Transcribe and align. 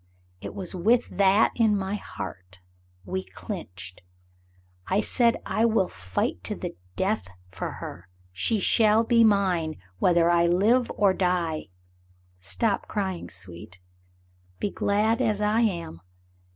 It 0.41 0.55
was 0.55 0.73
with 0.73 1.09
that 1.17 1.51
in 1.53 1.77
my 1.77 1.93
heart, 1.93 2.59
we 3.05 3.23
clinched. 3.23 4.01
I 4.87 4.99
said 4.99 5.37
I 5.45 5.65
will 5.65 5.87
fight 5.87 6.43
to 6.45 6.55
the 6.55 6.75
death 6.95 7.27
for 7.51 7.73
her. 7.73 8.09
She 8.31 8.59
shall 8.59 9.03
be 9.03 9.23
mine 9.23 9.75
whether 9.99 10.31
I 10.31 10.47
live 10.47 10.91
or 10.97 11.13
die. 11.13 11.67
Stop 12.39 12.87
crying, 12.87 13.29
sweet; 13.29 13.79
be 14.59 14.71
glad 14.71 15.21
as 15.21 15.39
I 15.39 15.59
am. 15.61 16.01